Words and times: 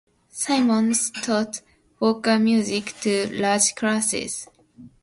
Simonds 0.31 1.11
taught 1.11 1.61
vocal 1.99 2.39
music 2.39 2.95
to 3.01 3.27
large 3.39 3.75
classes. 3.75 4.47